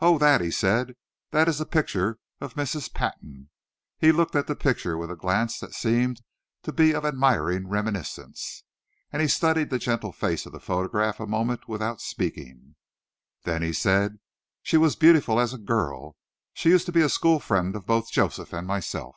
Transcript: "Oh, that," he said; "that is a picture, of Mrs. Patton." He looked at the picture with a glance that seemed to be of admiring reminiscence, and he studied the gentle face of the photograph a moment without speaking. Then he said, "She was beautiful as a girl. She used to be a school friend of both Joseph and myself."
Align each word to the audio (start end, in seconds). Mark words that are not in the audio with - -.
"Oh, 0.00 0.18
that," 0.18 0.42
he 0.42 0.50
said; 0.50 0.96
"that 1.30 1.48
is 1.48 1.58
a 1.58 1.64
picture, 1.64 2.18
of 2.42 2.56
Mrs. 2.56 2.92
Patton." 2.92 3.48
He 3.98 4.12
looked 4.12 4.36
at 4.36 4.46
the 4.46 4.54
picture 4.54 4.98
with 4.98 5.10
a 5.10 5.16
glance 5.16 5.58
that 5.60 5.72
seemed 5.72 6.20
to 6.64 6.74
be 6.74 6.92
of 6.92 7.06
admiring 7.06 7.66
reminiscence, 7.68 8.64
and 9.10 9.22
he 9.22 9.28
studied 9.28 9.70
the 9.70 9.78
gentle 9.78 10.12
face 10.12 10.44
of 10.44 10.52
the 10.52 10.60
photograph 10.60 11.20
a 11.20 11.26
moment 11.26 11.68
without 11.70 12.02
speaking. 12.02 12.74
Then 13.44 13.62
he 13.62 13.72
said, 13.72 14.18
"She 14.62 14.76
was 14.76 14.94
beautiful 14.94 15.40
as 15.40 15.54
a 15.54 15.58
girl. 15.58 16.18
She 16.52 16.68
used 16.68 16.84
to 16.84 16.92
be 16.92 17.00
a 17.00 17.08
school 17.08 17.40
friend 17.40 17.74
of 17.74 17.86
both 17.86 18.10
Joseph 18.12 18.52
and 18.52 18.66
myself." 18.66 19.16